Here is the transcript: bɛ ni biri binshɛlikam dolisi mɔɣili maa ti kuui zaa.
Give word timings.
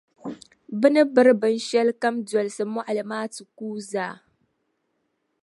bɛ 0.79 0.87
ni 0.93 1.01
biri 1.13 1.33
binshɛlikam 1.41 2.15
dolisi 2.27 2.63
mɔɣili 2.73 3.03
maa 3.09 3.25
ti 3.33 3.41
kuui 3.55 3.81
zaa. 3.91 4.13